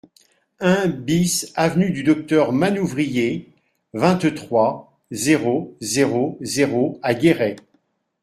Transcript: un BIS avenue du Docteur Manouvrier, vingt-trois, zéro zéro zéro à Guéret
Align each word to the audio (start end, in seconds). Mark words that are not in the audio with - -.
un 0.61 0.87
BIS 0.87 1.53
avenue 1.55 1.91
du 1.91 2.01
Docteur 2.01 2.53
Manouvrier, 2.53 3.53
vingt-trois, 3.93 4.97
zéro 5.11 5.77
zéro 5.79 6.39
zéro 6.41 6.99
à 7.03 7.13
Guéret 7.13 7.55